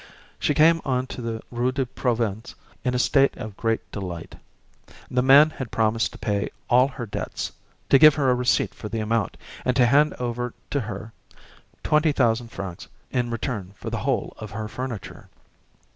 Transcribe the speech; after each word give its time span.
She 0.39 0.55
came 0.55 0.81
on 0.83 1.05
to 1.13 1.21
the 1.21 1.43
Rue 1.51 1.71
de 1.71 1.85
Provence 1.85 2.55
in 2.83 2.95
a 2.95 2.97
state 2.97 3.37
of 3.37 3.55
great 3.55 3.91
delight. 3.91 4.33
The 5.11 5.21
man 5.21 5.51
had 5.51 5.69
promised 5.69 6.11
to 6.11 6.17
pay 6.17 6.49
all 6.71 6.87
her 6.87 7.05
debts, 7.05 7.51
to 7.89 7.99
give 7.99 8.15
her 8.15 8.31
a 8.31 8.33
receipt 8.33 8.73
for 8.73 8.89
the 8.89 8.97
amount, 8.99 9.37
and 9.63 9.75
to 9.75 9.85
hand 9.85 10.15
over 10.15 10.55
to 10.71 10.79
her 10.79 11.13
twenty 11.83 12.11
thousand 12.13 12.47
francs, 12.47 12.87
in 13.11 13.29
return 13.29 13.73
for 13.75 13.91
the 13.91 13.99
whole 13.99 14.33
of 14.39 14.49
her 14.49 14.67
furniture. 14.67 15.29